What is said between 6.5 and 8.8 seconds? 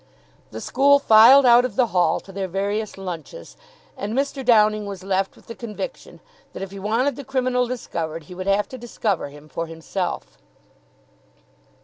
that, if he wanted the criminal discovered, he would have to